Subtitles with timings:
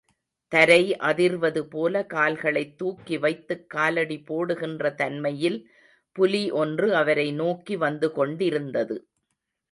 [0.51, 5.59] தரை அதிர்வதுபோல கால்களைத் தூக்கி வைத்துக் காலடி போடுகின்ற தன்மையில்,
[6.15, 8.97] புலி ஒன்று அவரை நோக்கி வந்து கொண்டிருந்தது.